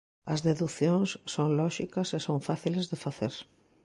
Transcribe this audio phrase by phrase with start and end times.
[0.33, 3.33] As deducións son lóxicas e son fáciles de facer.